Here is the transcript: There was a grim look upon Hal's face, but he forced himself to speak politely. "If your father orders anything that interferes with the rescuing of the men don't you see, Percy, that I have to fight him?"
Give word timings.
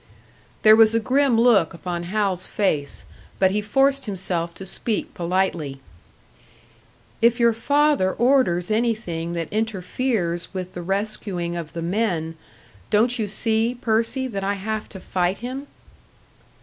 There 0.63 0.75
was 0.75 0.95
a 0.95 0.99
grim 0.99 1.39
look 1.39 1.75
upon 1.75 2.05
Hal's 2.09 2.47
face, 2.47 3.05
but 3.37 3.51
he 3.51 3.61
forced 3.61 4.07
himself 4.07 4.51
to 4.55 4.65
speak 4.65 5.13
politely. 5.13 5.79
"If 7.21 7.39
your 7.39 7.53
father 7.53 8.11
orders 8.11 8.71
anything 8.71 9.33
that 9.33 9.47
interferes 9.53 10.55
with 10.55 10.73
the 10.73 10.81
rescuing 10.81 11.55
of 11.55 11.73
the 11.73 11.83
men 11.83 12.35
don't 12.89 13.19
you 13.19 13.27
see, 13.27 13.77
Percy, 13.79 14.25
that 14.25 14.43
I 14.43 14.55
have 14.55 14.89
to 14.89 14.99
fight 14.99 15.37
him?" 15.37 15.67